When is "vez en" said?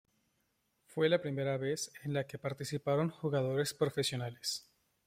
1.57-2.13